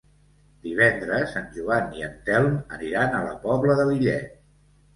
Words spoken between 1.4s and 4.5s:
en Joan i en Telm aniran a la Pobla de Lillet.